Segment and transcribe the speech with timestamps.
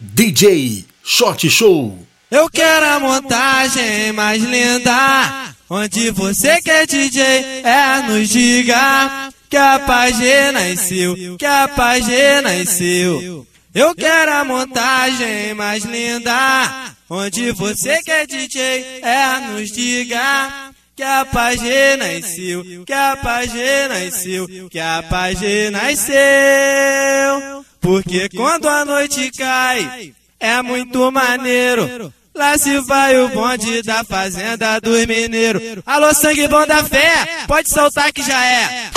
[0.00, 1.96] DJ Short Show.
[2.30, 5.54] Eu quero a montagem mais linda.
[5.70, 7.22] Onde você quer DJ
[7.62, 13.46] é nos diga que a página nasceu, que a página nasceu.
[13.72, 16.92] Eu quero a montagem mais linda.
[17.08, 24.68] Onde você quer DJ é nos diga que a página nasceu, que a página nasceu,
[24.68, 27.64] que a página nasceu.
[27.84, 32.10] Porque quando a noite cai, é muito maneiro.
[32.34, 35.82] Lá se vai o bonde da fazenda dos mineiros.
[35.84, 38.90] Alô, sangue bom da fé, pode soltar que já é.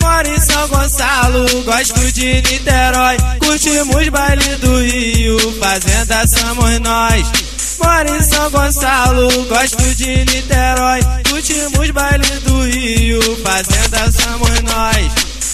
[0.00, 3.18] Moro em São Gonçalo, gosto de Niterói.
[3.38, 7.51] Curtimos baile do Rio, fazenda somos nós.
[7.78, 11.00] Moro em São Gonçalo, gosto de Niterói.
[11.28, 15.12] Curtimos baile do Rio, fazenda somos nós.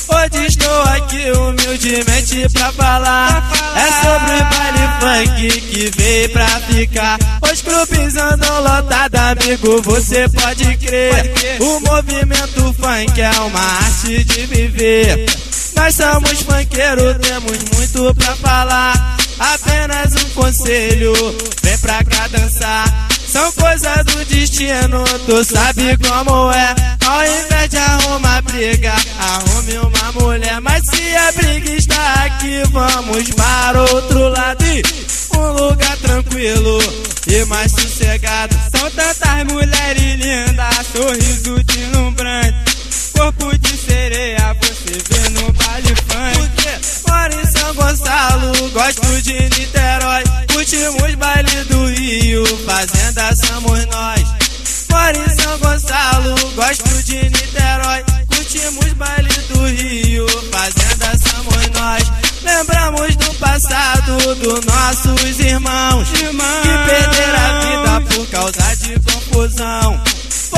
[0.08, 3.50] Hoje estou aqui humildemente pra falar.
[3.76, 7.18] É sobre baile funk que veio pra ficar.
[7.42, 11.32] Os clubes andam lotados, amigo, você pode crer.
[11.60, 15.26] O movimento funk é uma arte de viver.
[15.76, 19.16] Nós somos funkeiros, temos muito pra falar.
[19.38, 21.12] Apenas um conselho,
[21.62, 23.08] vem pra cá dançar.
[23.26, 26.74] São coisas do destino, tu sabe como é.
[27.06, 30.60] Ao invés de arrumar briga, arrume uma mulher.
[30.60, 34.64] Mas se a briga está aqui, vamos para outro lado.
[34.64, 34.82] E
[35.36, 36.78] um lugar tranquilo
[37.26, 38.56] e mais sossegado.
[38.74, 42.78] São tantas mulheres lindas, sorriso deslumbrante.
[43.12, 43.77] Corpo de
[48.78, 50.22] gosto de Niterói.
[50.52, 54.22] Curtimos baile do Rio, fazenda somos nós.
[54.90, 58.04] Moro em São Gonçalo, gosto de Niterói.
[58.28, 62.04] Curtimos baile do Rio, fazenda somos nós.
[62.44, 70.00] Lembramos do passado dos nossos irmãos, que perderam a vida por causa de confusão.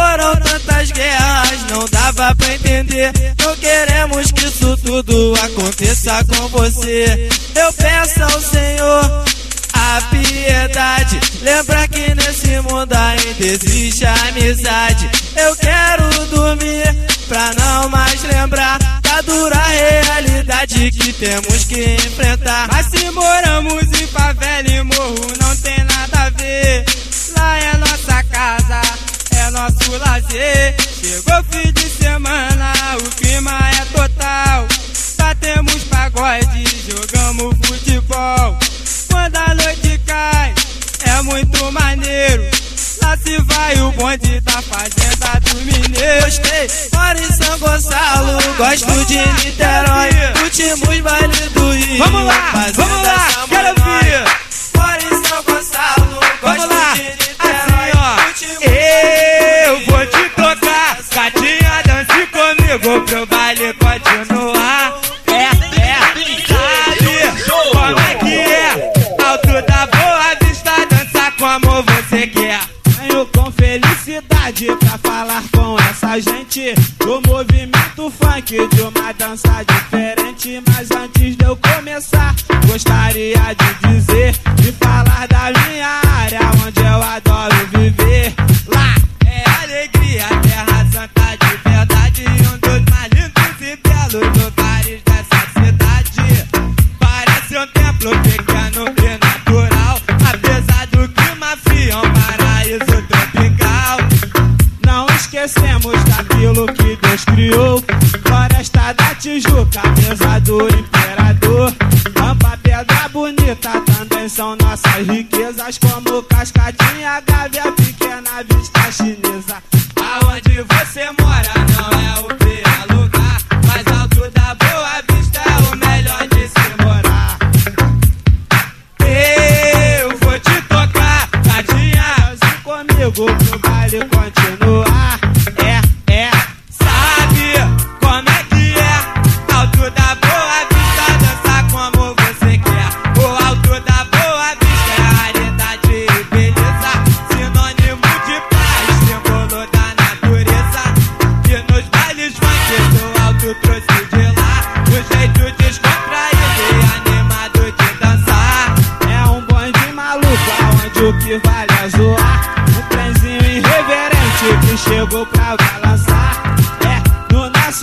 [0.00, 3.12] Foram tantas guerras, não dava pra entender.
[3.38, 7.28] Não queremos que isso tudo aconteça com você.
[7.54, 9.24] Eu peço ao Senhor
[9.74, 11.20] a piedade.
[11.42, 15.10] Lembra que nesse mundo ainda existe amizade.
[15.36, 16.96] Eu quero dormir
[17.28, 22.68] pra não mais lembrar da dura realidade que temos que enfrentar.
[22.72, 25.99] Mas se moramos em favela e morro, não tem nada
[29.60, 30.74] nosso lazer.
[31.00, 34.66] Chegou fim de semana, o clima é total.
[35.18, 38.56] Batemos pagode, jogamos futebol.
[39.10, 40.54] Quando a noite cai,
[41.04, 42.42] é muito maneiro.
[43.02, 46.24] Lá se vai o bonde da fazenda do mineiro.
[46.24, 50.10] Gostei, moro em São Gonçalo, gosto de Niterói.
[50.42, 51.98] Últimos baile do Rio.
[51.98, 54.24] Vamos lá, vamos lá, quero ouvir.
[54.74, 57.69] Moro em São Gonçalo, gosto de Niterói.
[62.56, 63.74] Comigo pro baile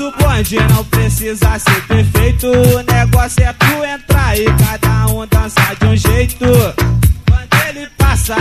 [0.07, 2.47] O bonde não precisa ser perfeito.
[2.47, 6.45] O negócio é tu entrar e cada um dançar de um jeito.
[7.29, 8.35] Quando ele passa,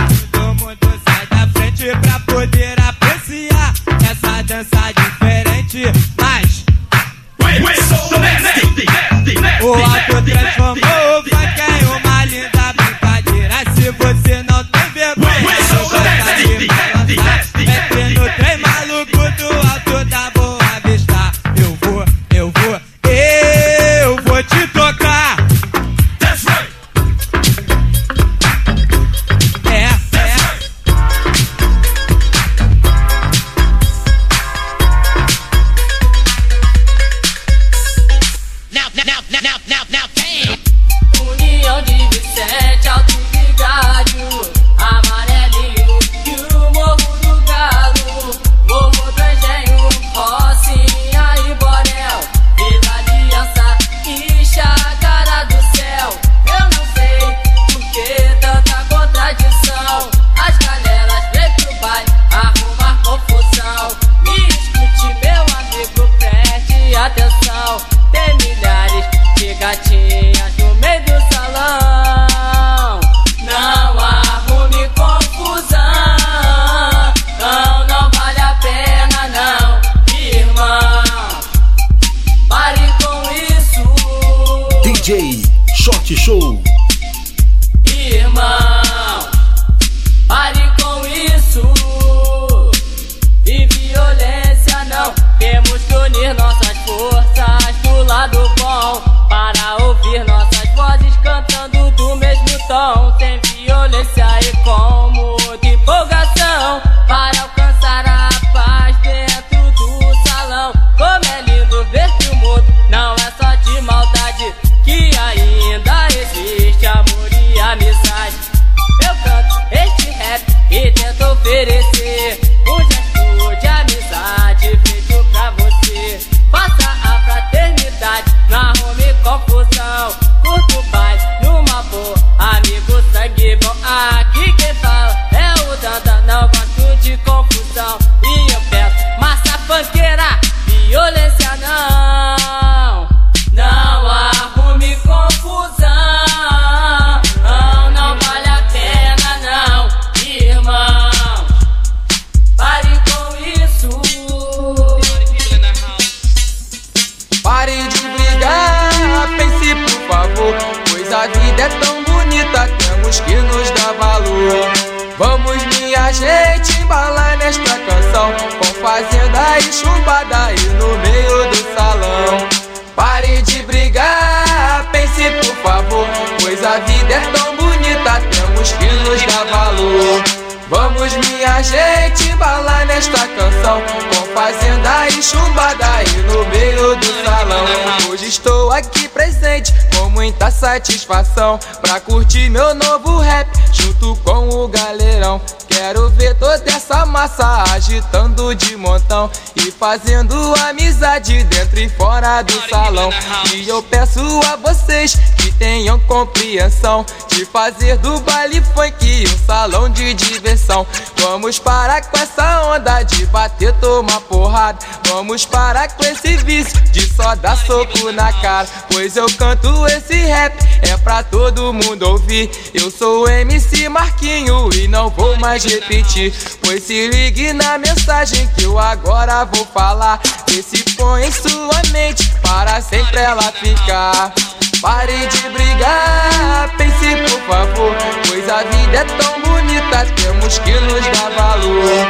[189.17, 191.57] presente com muita satisfação.
[191.81, 195.41] Pra curtir meu novo rap junto com o galerão
[195.77, 200.33] Quero ver toda essa massa agitando de montão E fazendo
[200.67, 203.11] amizade dentro e fora do salão.
[203.53, 209.87] E eu peço a vocês que tenham compreensão De fazer do baile funk um salão
[209.87, 210.85] de diversão.
[211.17, 214.79] Vamos parar com essa onda de bater, tomar porrada.
[215.07, 218.67] Vamos parar com esse vício de só dar soco na cara.
[218.91, 222.49] Pois eu canto esse rap, é pra todo mundo ouvir.
[222.73, 228.47] Eu sou o MC Marquinho e não vou mais repetir Pois se ligue na mensagem
[228.55, 230.19] que eu agora vou falar.
[230.49, 234.33] Vê se põe em sua mente para sempre ela ficar.
[234.81, 237.95] Pare de brigar, pense por favor
[238.27, 242.07] Pois a vida é tão bonita, temos que nos dar valor.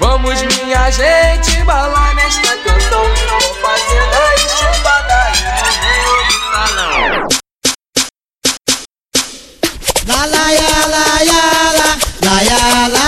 [0.00, 7.28] Vamos minha gente, embalar nesta canção Vou fazendo aí chumbada aí no meio do salão
[10.06, 11.44] La la ya la ya
[11.78, 11.88] la
[12.22, 12.99] la ya la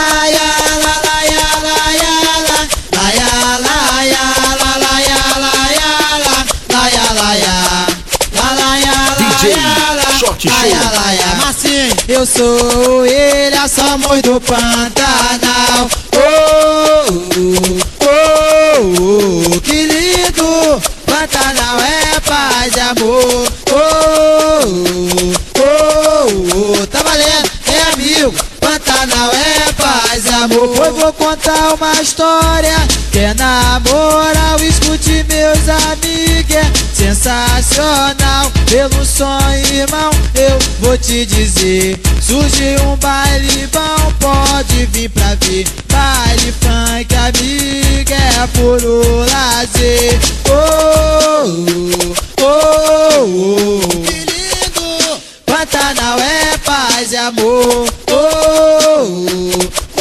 [10.43, 10.73] ya la Short la Show.
[10.73, 15.89] ya la ya Massinho, eu sou ele, a somos do Pantanal.
[16.15, 17.63] Oh, oh,
[18.05, 20.83] oh, oh, que lindo.
[21.07, 23.49] Pantanal é paz e amor.
[23.71, 24.61] Oh,
[25.33, 28.35] oh, oh, oh, tá valendo, é amigo?
[28.61, 30.69] Pantanal é paz e amor.
[30.77, 32.77] Pois vou contar uma história
[33.11, 38.51] Que é na moral, escute meus amigos É sensacional.
[38.69, 41.99] Pelo sonho, irmão, eu vou te dizer.
[42.21, 45.67] Surge um baile bom, pode vir pra ver.
[45.89, 50.19] Baile funk, amiga, é puro lazer.
[50.51, 50.53] Oh,
[52.41, 53.89] oh, oh, oh.
[54.05, 55.21] Que lindo!
[55.47, 57.89] Pantanal é paz e amor.
[58.11, 58.17] Oh,
[58.89, 59.17] oh,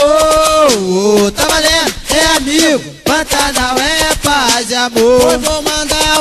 [0.02, 1.32] oh, oh.
[1.32, 2.84] Tá valendo, é amigo.
[3.06, 5.71] Pantanal é paz e amor.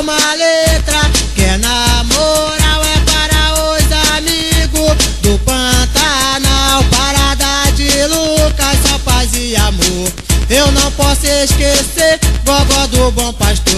[0.01, 0.99] Uma letra
[1.35, 6.83] que é na moral é para os amigos do Pantanal.
[6.89, 10.11] Parada de Lucas, só paz e amor.
[10.49, 13.70] Eu não posso esquecer Gogó do bom pastor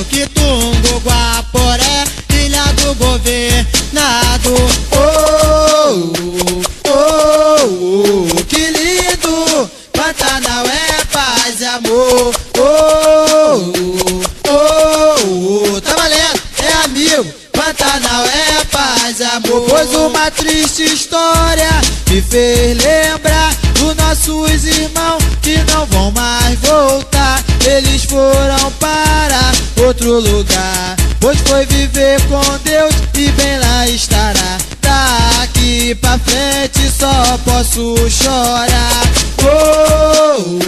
[19.95, 21.69] uma triste história
[22.09, 27.43] me fez lembrar dos nossos irmãos que não vão mais voltar.
[27.65, 29.51] Eles foram para
[29.85, 30.95] outro lugar.
[31.19, 34.57] Pois foi viver com Deus e bem lá estará.
[34.81, 39.03] Daqui pra frente só posso chorar.
[39.45, 40.59] Oh,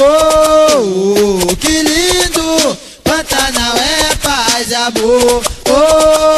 [0.00, 2.78] oh, oh, que lindo!
[3.02, 5.42] Pantanal é paz e amor.
[5.68, 5.72] Oh,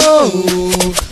[0.07, 1.10] oh, oh,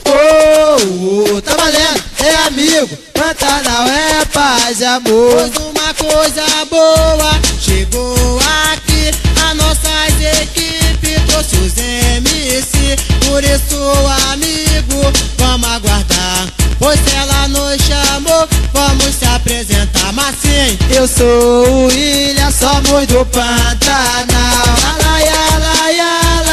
[1.43, 2.99] tá valendo, é amigo.
[3.15, 5.51] Pantanal é paz e amor.
[5.51, 8.41] Pois uma coisa boa chegou
[8.73, 9.11] aqui
[9.45, 13.79] A nossas equipes trouxe os MC Por isso,
[14.33, 16.47] amigo, vamos aguardar
[16.79, 23.25] Pois ela nos chamou, vamos se apresentar Mas sim, Eu sou o Ilha, somos do
[23.27, 24.29] Pantanal.
[25.03, 26.48] Laia, laia, la,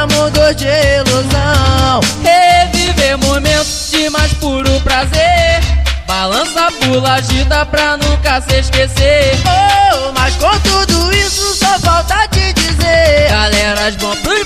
[0.00, 2.00] Amor mundos de ilusão.
[2.22, 5.60] Reviver momentos de mais puro prazer.
[6.06, 9.38] Balança, pula, agita pra nunca se esquecer.
[9.44, 14.39] Oh, mas com tudo isso só falta te dizer: Galeras, bom pro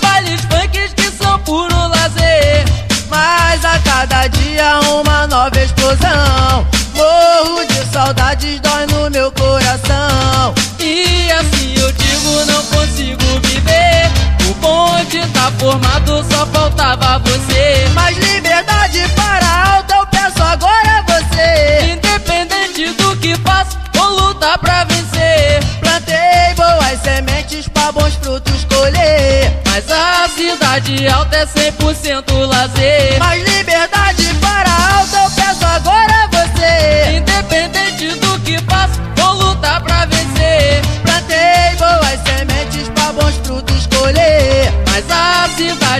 [15.53, 17.89] formado, só faltava você.
[17.95, 21.93] Mais liberdade para alta, eu peço agora é você.
[21.93, 25.61] Independente do que faço, vou lutar pra vencer.
[25.81, 29.61] Plantei boas sementes pra bons frutos colher.
[29.67, 33.19] Mas a cidade alta é 100% lazer.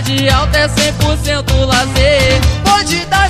[0.05, 2.39] de alta é 100% lazer.
[2.63, 3.24] Pode dar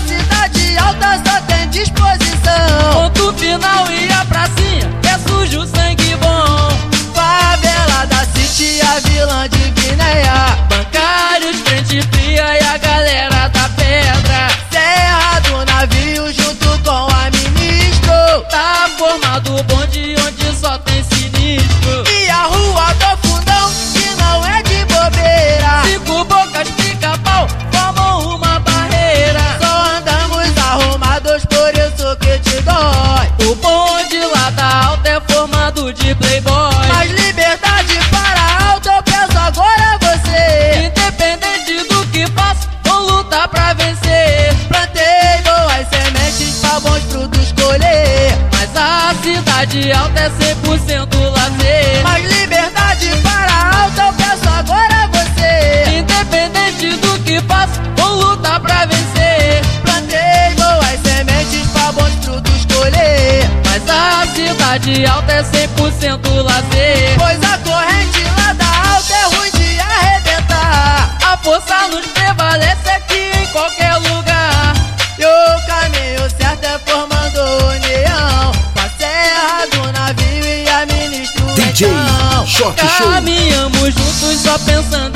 [82.55, 83.11] Short Show.
[83.11, 85.14] Caminhamos juntos só pensando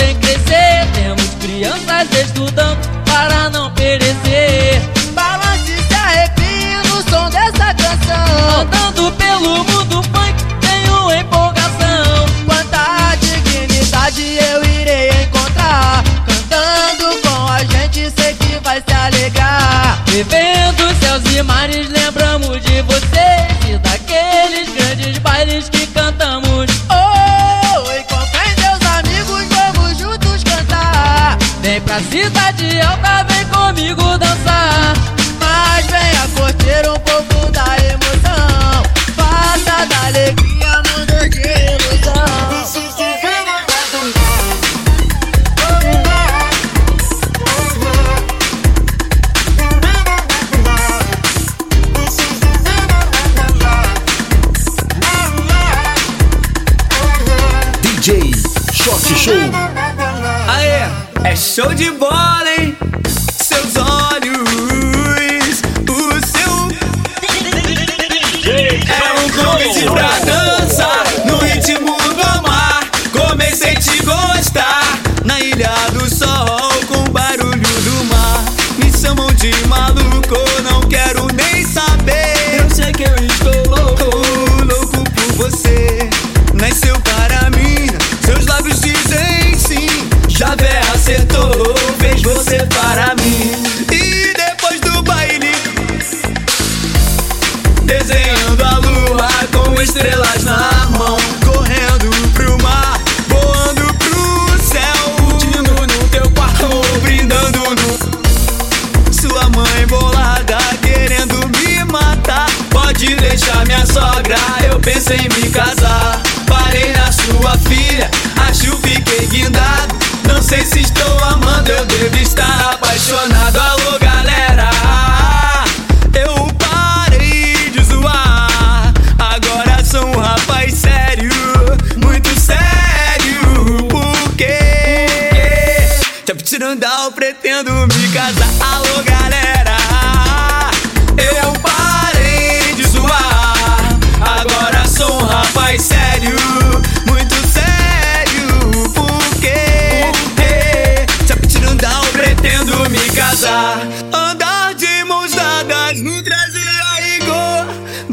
[61.49, 62.07] 手机玻
[62.45, 62.58] 璃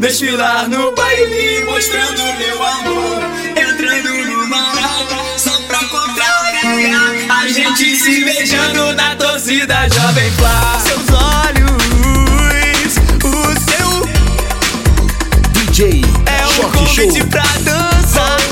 [0.07, 3.19] Desfilar no baile mostrando meu amor.
[3.49, 7.41] Entrando no maraca só pra contrariar.
[7.41, 10.79] A gente se beijando na torcida Jovem Pan.
[10.79, 11.73] Seus olhos,
[13.21, 13.35] o
[13.69, 13.89] seu
[15.51, 18.46] DJ É um convite pra dançar.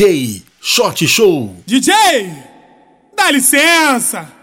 [0.00, 1.54] DJ Short Show.
[1.66, 1.92] DJ,
[3.14, 4.39] dá licença.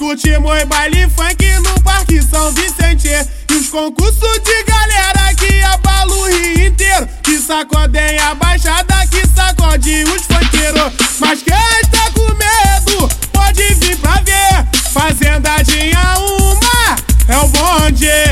[0.00, 3.10] curtimos baile funk no Parque São Vicente.
[3.50, 7.06] E os concursos de galera que abala o Rio inteiro.
[7.22, 10.92] Que sacodem a baixada, que sacode os funkeiros.
[11.18, 14.66] Mas quem está com medo, pode vir pra ver.
[14.90, 16.96] Fazendadinha uma,
[17.28, 18.29] é o bonde.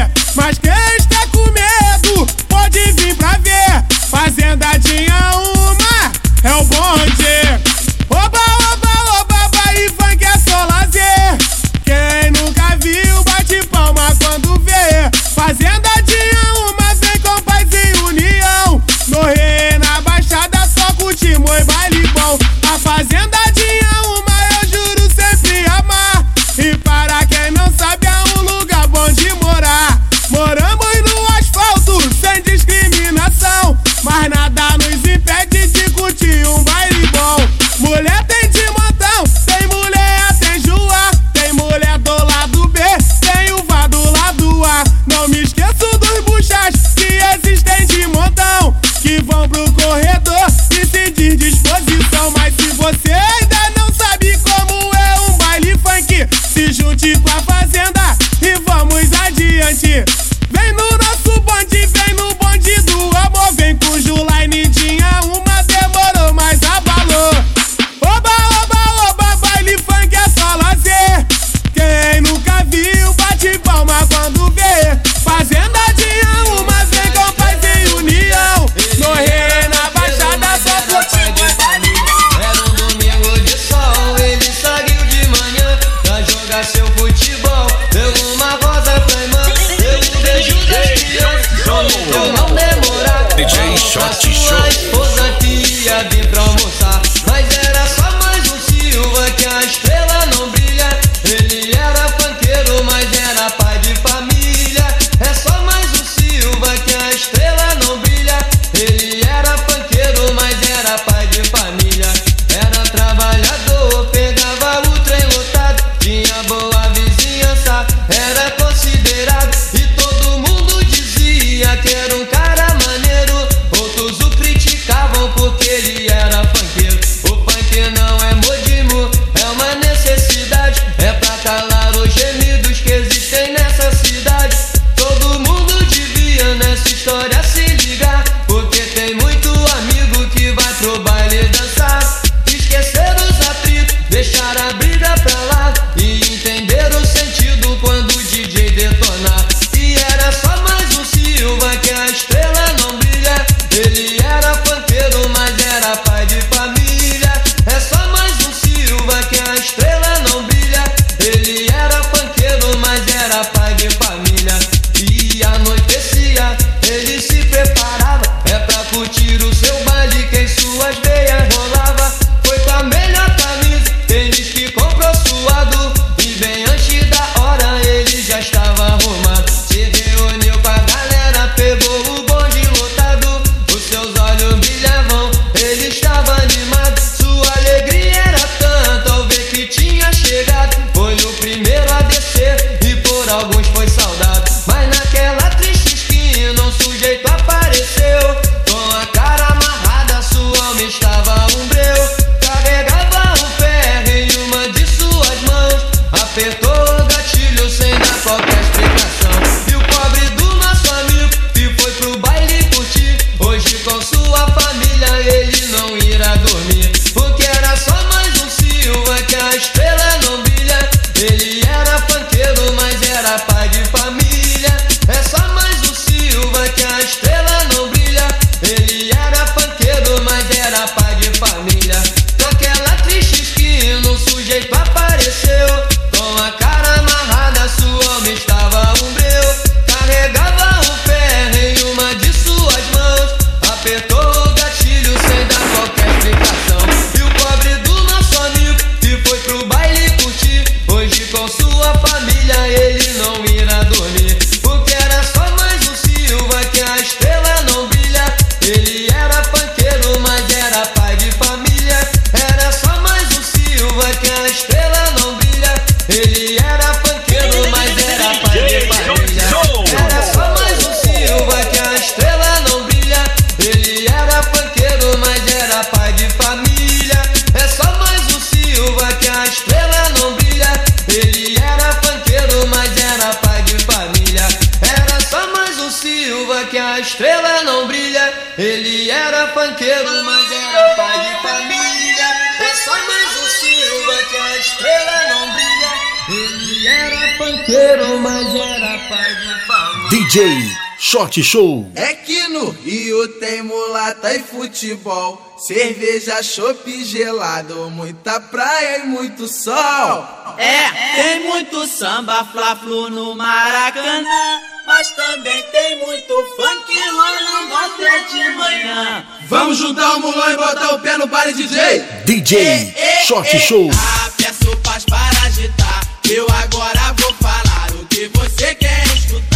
[274.49, 277.23] banqueiro, mas era pai de família.
[277.55, 280.73] É só mais um Silva que a estrela não brilha.
[281.09, 284.47] Ele era banqueiro, mas era pai de família.
[284.83, 288.33] Era só mais um Silva que a estrela não brilha.
[288.57, 292.29] Ele era banqueiro, mas era pai de família.
[292.61, 296.09] É só mais um Silva que a estrela não brilha.
[296.29, 300.09] Ele era banqueiro, mas era pai de família.
[300.11, 301.89] DJ Short Show.
[301.95, 309.47] É que no Rio tem mulata e futebol, cerveja, chope gelado, muita praia e muito
[309.47, 310.29] sol.
[310.59, 318.33] É, tem muito samba, fla-flu no Maracanã, mas também tem muito funk lá no bote
[318.33, 319.25] de manhã.
[319.47, 322.01] Vamos juntar o mulão e botar o pé no baile DJ.
[322.25, 323.55] DJ ei, é, é, Short.
[323.55, 323.61] É.
[323.61, 323.89] Show.
[323.95, 329.49] Ah, peço paz para agitar, eu agora vou falar o que você quer escutar.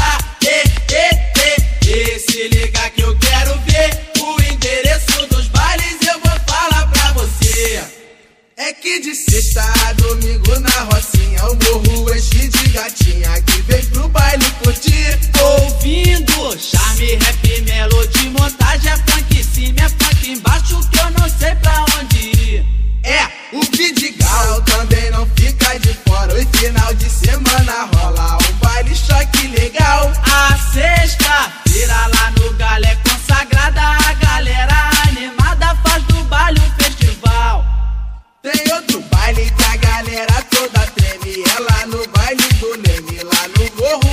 [1.87, 3.91] E se liga que eu quero ver
[4.21, 7.83] o endereço dos bailes, eu vou falar pra você.
[8.57, 13.85] É que de sexta a domingo na Rocinha, o morro enche de gatinha que vem
[13.87, 15.19] pro baile curtir.
[15.33, 21.11] Tô ouvindo charme, rap, melody, montagem é funk em cima, é funk embaixo que eu
[21.11, 22.82] não sei pra onde ir.
[23.05, 26.41] É, o Vidigal também não fica de fora.
[26.41, 30.13] E final de semana rola um baile choque legal.
[30.25, 37.65] A sexta-feira lá no Galé consagrada, a galera animada faz do baile um festival.
[38.41, 41.43] Tem outro baile que a galera toda treme.
[41.45, 44.12] É lá no baile do Leme, lá no morro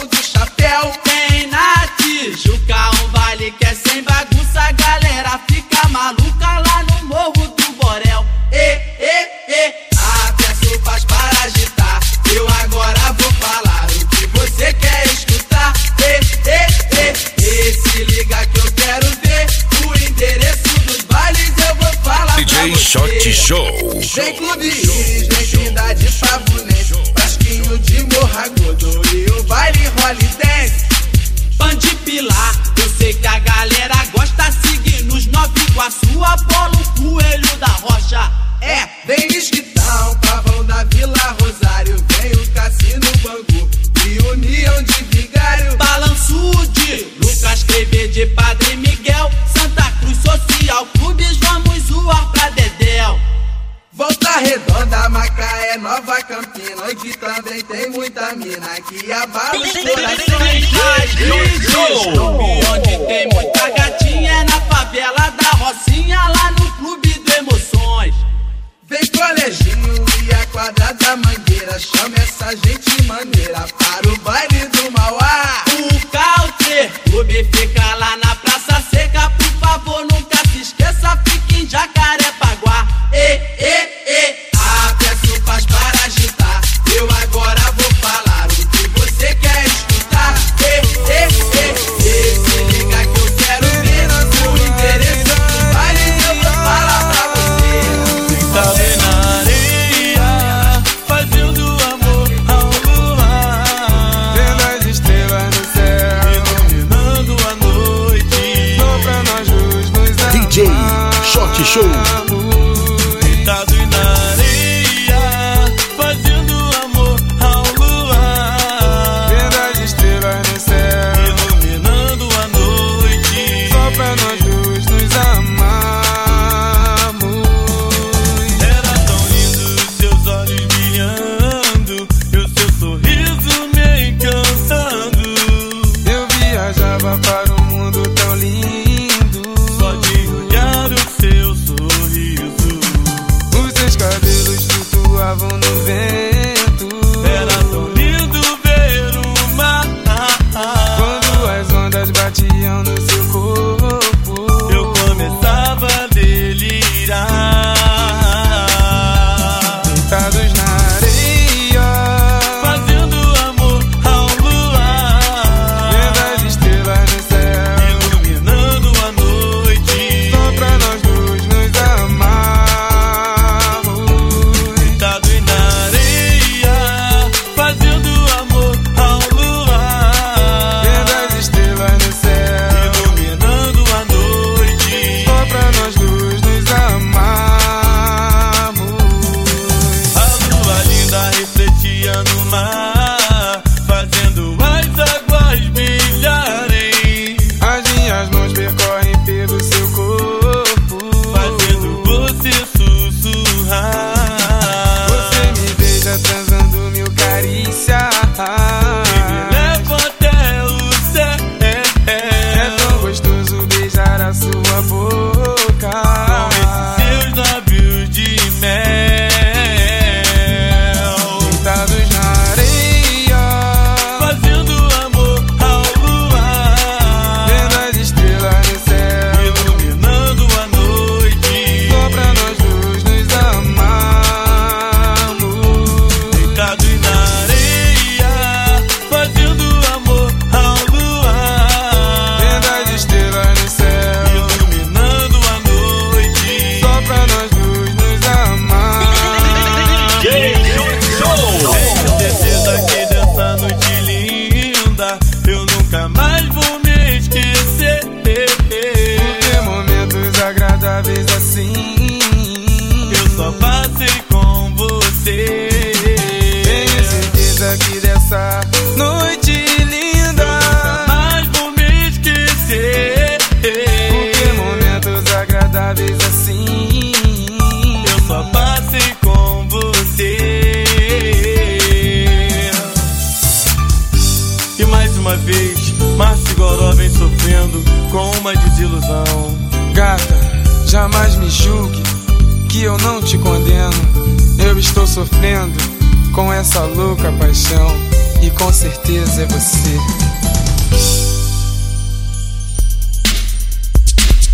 [297.33, 297.95] paixão.
[298.41, 299.97] E com certeza é você.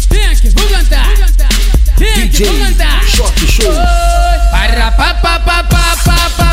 [0.09, 1.07] Vem aqui, vou cantar.
[1.97, 3.03] Vem aqui, DJ vou cantar.
[3.03, 3.73] Shot Show.
[4.51, 6.44] Para pa pa pa pa pa pa pa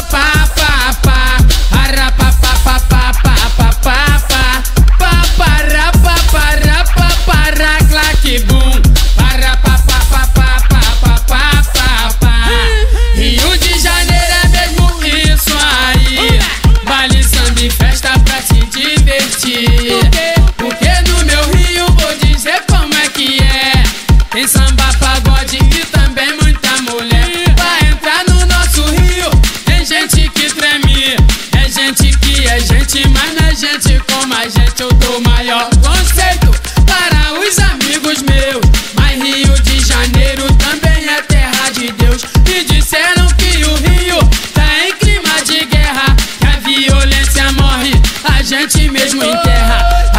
[34.83, 36.51] Eu dou maior conceito
[36.85, 38.67] para os amigos meus.
[38.97, 42.25] Mas Rio de Janeiro também é terra de Deus.
[42.45, 44.19] Me disseram que o Rio
[44.53, 46.17] tá em clima de guerra.
[46.41, 47.93] Que a violência morre,
[48.25, 50.12] a gente mesmo enterra.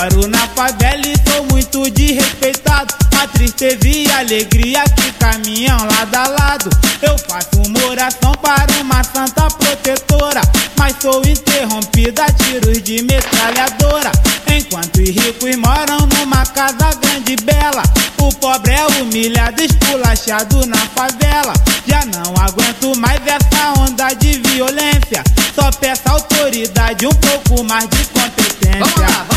[0.00, 2.94] Moro na favela e sou muito desrespeitado.
[3.20, 6.70] A tristeza e a alegria que caminham lado a lado.
[7.02, 10.40] Eu faço uma oração para uma santa protetora.
[10.78, 14.10] Mas sou interrompida a tiros de metralhadora.
[14.46, 17.82] Enquanto os ricos moram numa casa grande e bela.
[18.18, 21.52] O pobre é humilhado, esculachado na favela.
[21.86, 25.22] Já não aguento mais essa onda de violência.
[25.54, 29.29] Só peço autoridade, um pouco mais de competência.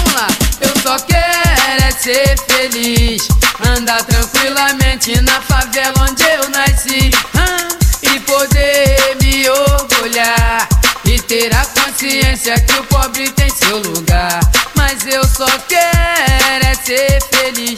[0.83, 3.29] Só quero é ser feliz.
[3.65, 7.09] Andar tranquilamente na favela onde eu nasci.
[7.35, 7.69] ah,
[8.01, 10.67] e poder me orgulhar.
[11.05, 14.41] E ter a consciência que o pobre tem seu lugar.
[14.75, 17.77] Mas eu só quero é ser feliz,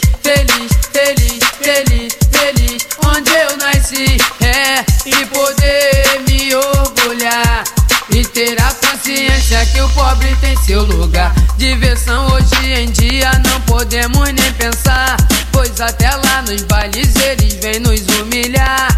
[9.56, 11.32] consciência que o pobre tem seu lugar.
[11.56, 15.16] Diversão hoje em dia não podemos nem pensar.
[15.52, 18.88] Pois até lá nos bailes eles vêm nos humilhar.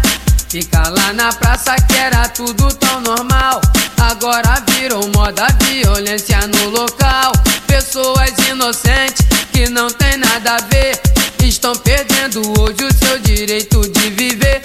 [0.49, 3.61] Fica lá na praça que era tudo tão normal.
[3.97, 7.31] Agora virou moda violência no local.
[7.67, 10.99] Pessoas inocentes que não tem nada a ver.
[11.43, 14.61] Estão perdendo hoje o seu direito de viver.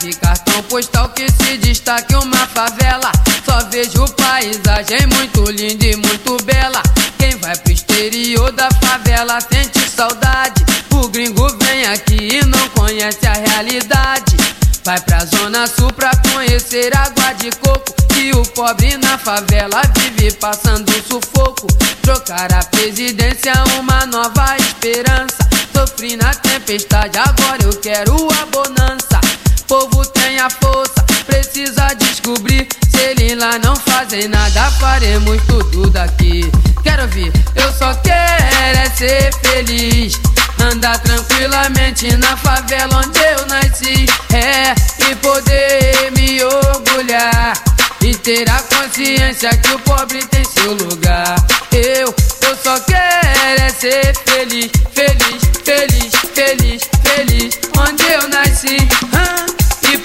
[0.00, 3.10] Vi cartão postal que se destaque uma favela.
[3.44, 6.82] Só vejo paisagem muito linda e muito bela.
[7.18, 10.64] Quem vai pro exterior da favela sente saudade.
[10.92, 14.36] O gringo vem aqui e não conhece a realidade.
[14.84, 17.94] Vai pra zona Sul pra conhecer água de coco.
[18.18, 21.66] E o pobre na favela vive passando sufoco.
[22.02, 25.48] Trocar a presidência, uma nova esperança.
[25.74, 29.25] Sofri na tempestade, agora eu quero a bonança.
[29.68, 32.68] Povo tem a força, precisa descobrir.
[32.88, 36.50] Se eles lá não fazem nada, faremos tudo daqui.
[36.84, 40.20] Quero vir, eu só quero é ser feliz.
[40.60, 44.06] Andar tranquilamente na favela onde eu nasci.
[44.32, 44.74] É,
[45.10, 47.54] e poder me orgulhar.
[48.00, 51.34] E ter a consciência que o pobre tem seu lugar.
[51.72, 52.14] Eu,
[52.48, 57.58] eu só quero é ser feliz, feliz, feliz, feliz, feliz.
[57.78, 58.76] Onde eu nasci.
[59.12, 59.45] Ah,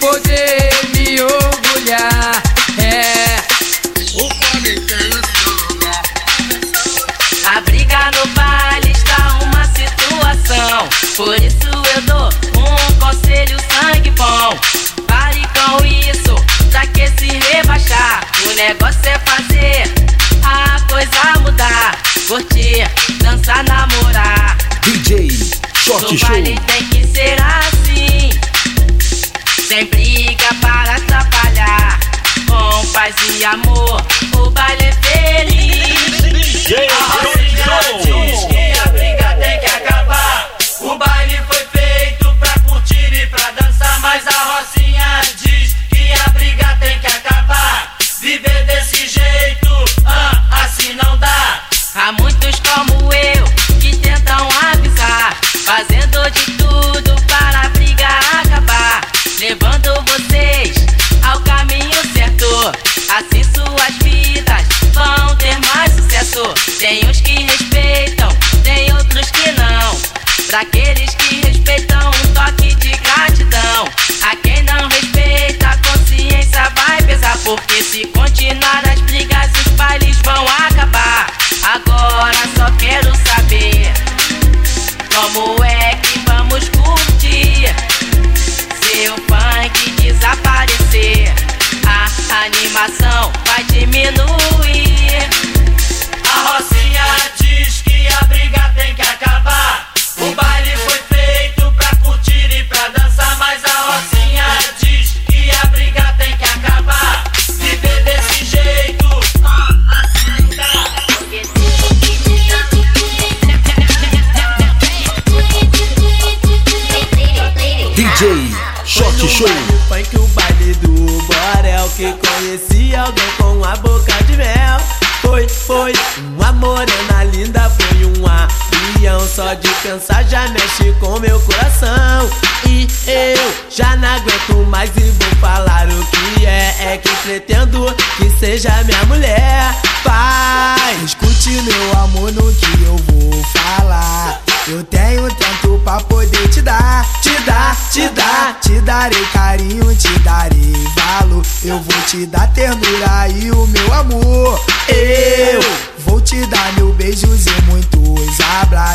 [0.01, 2.41] poder me orgulhar.
[2.79, 3.37] É,
[4.15, 4.31] o o.
[7.47, 10.89] A briga no baile está uma situação.
[11.15, 14.57] Por isso eu dou um conselho sangue bom.
[15.07, 16.35] Pare com isso,
[16.71, 18.25] pra que se rebaixar?
[18.49, 19.83] O negócio é fazer
[20.43, 22.01] a coisa mudar.
[22.27, 22.89] Curtir,
[23.21, 24.57] dançar, namorar.
[24.81, 25.29] DJ
[25.75, 26.29] Shot No Show.
[26.29, 28.30] baile tem que ser assim.
[29.71, 31.97] Sem briga para atrapalhar.
[32.45, 34.05] Com paz e amor,
[34.35, 36.65] o baile é feliz.
[36.91, 40.57] A Rocinha diz que a briga tem que acabar.
[40.81, 43.97] O baile foi feito pra curtir e pra dançar.
[44.01, 47.95] Mas a Rocinha diz que a briga tem que acabar.
[48.19, 49.69] Viver desse jeito,
[50.03, 51.61] ah, assim não dá.
[51.95, 52.11] Há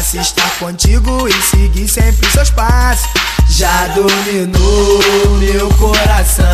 [0.07, 0.15] abraços.
[0.15, 3.09] Estar contigo e seguir sempre seus passos.
[3.49, 5.01] Já dominou
[5.39, 6.47] meu coração.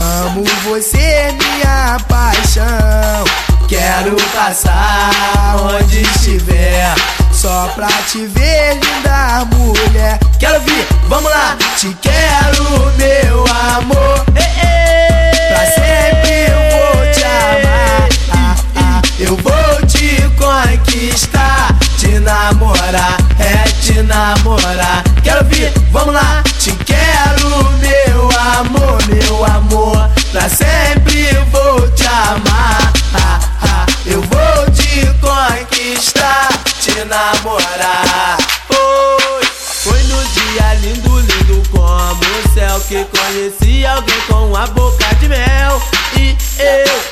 [0.00, 3.24] Amo você, minha paixão.
[3.68, 6.94] Quero passar onde estiver.
[7.32, 10.18] Só pra te ver, linda mulher.
[10.38, 11.56] Quero vir, vamos lá.
[11.76, 13.44] Te quero, meu
[13.76, 14.24] amor.
[14.34, 15.48] Ei, ei.
[15.48, 18.08] Pra sempre eu vou te amar.
[18.32, 19.02] Ah, ah.
[19.18, 21.73] Eu vou te conquistar.
[22.04, 25.02] Te namorar, é te namorar.
[25.22, 26.42] Quero vir, vamos lá.
[26.58, 27.48] Te quero,
[27.80, 28.28] meu
[28.58, 30.10] amor, meu amor.
[30.30, 32.92] Pra sempre vou te amar.
[33.14, 33.86] Ah, ah.
[34.04, 36.48] Eu vou te conquistar,
[36.78, 38.36] te namorar.
[38.68, 39.46] Foi,
[39.82, 45.26] foi no dia lindo, lindo como o céu que conheci alguém com a boca de
[45.26, 45.82] mel.
[46.18, 47.03] E eu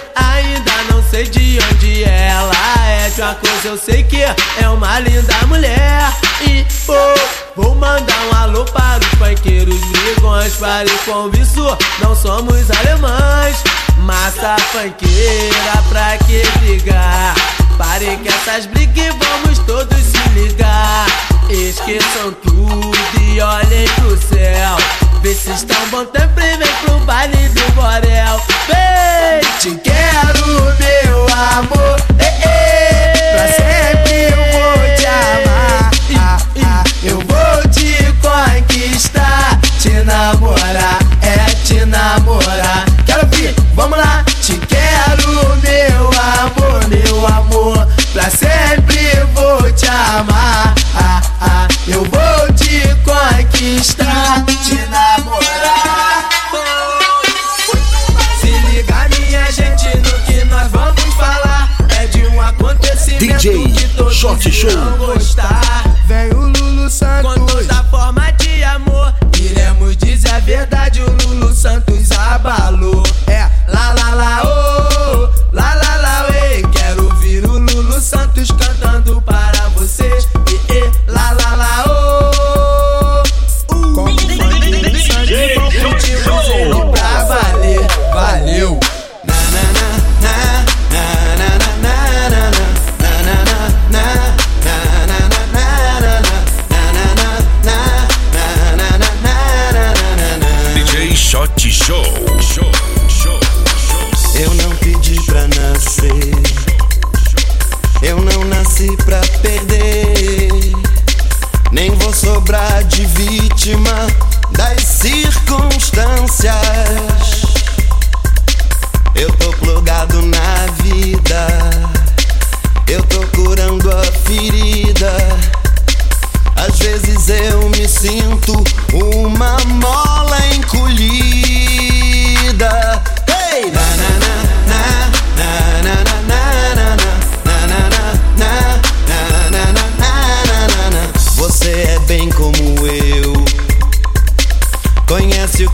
[3.34, 6.12] coisa eu sei que é uma linda mulher.
[6.42, 10.54] E oh, vou mandar um alô para os funkeiros brigões.
[10.54, 13.56] Pare com isso, não somos alemães.
[13.98, 17.34] Massa funkeira, pra que brigar?
[17.78, 21.06] Parem com essas brigas e vamos todos se ligar.
[21.48, 24.76] Esqueçam tudo e olhem pro céu.
[25.22, 28.40] Vê se estão bom tempo e vem pro baile do Borel.
[28.66, 30.46] Vem, te quero,
[30.78, 31.96] meu amor.
[32.18, 33.21] Ei, ei.
[33.32, 35.90] Pra sempre eu vou te amar.
[36.18, 41.21] Ah, ah, eu vou te conquistar, te namorar.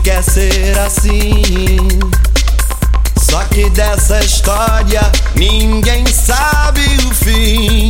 [0.03, 1.77] quer ser assim.
[3.29, 5.01] Só que dessa história
[5.35, 7.89] ninguém sabe o fim.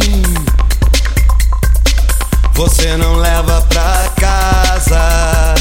[2.54, 5.56] Você não leva pra casa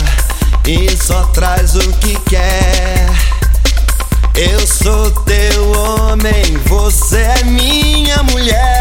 [0.66, 3.06] e só traz o que quer.
[4.34, 8.77] Eu sou teu homem, você é minha mulher.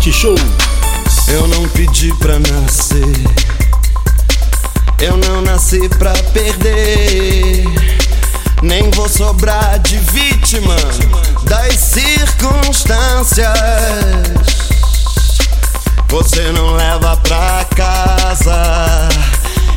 [0.00, 0.34] Forte Show.
[1.28, 3.04] Eu não pedi pra nascer,
[4.98, 7.66] eu não nasci pra perder.
[8.62, 10.74] Nem vou sobrar de vítima
[11.42, 13.46] das circunstâncias.
[16.08, 19.10] Você não leva pra casa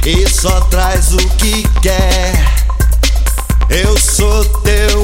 [0.06, 2.34] e só traz o que quer.
[3.70, 5.03] Eu sou teu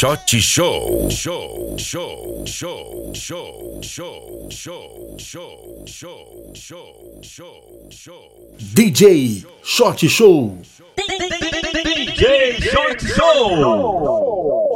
[0.00, 1.10] Shot Show.
[1.10, 8.22] Show, show, show, show, show, show, show, show, show, show, show.
[8.72, 10.56] DJ Shot Show.
[10.96, 14.69] DJ Shot Show.